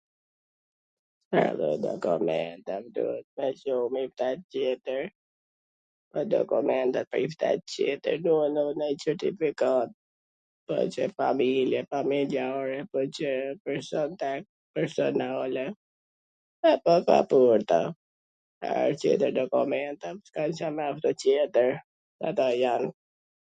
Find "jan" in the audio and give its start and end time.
22.61-22.83